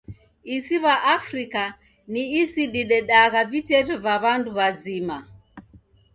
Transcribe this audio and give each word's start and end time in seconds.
Isi 0.55 0.75
w'a 0.83 0.95
Afrika 1.17 1.61
ni 2.11 2.23
isi 2.41 2.63
didedagha 2.73 3.39
viteto 3.51 3.93
va 4.05 4.15
w'andu 4.23 4.49
w'azima. 4.57 5.17